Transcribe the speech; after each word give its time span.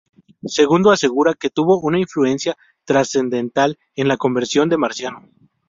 Segundo 0.47 0.89
asegura 0.89 1.35
que 1.35 1.51
tuvo 1.51 1.79
una 1.79 1.99
influencia 1.99 2.57
trascendental 2.85 3.77
en 3.95 4.07
la 4.07 4.17
conversión 4.17 4.67
de 4.67 4.77
Marciano. 4.79 5.29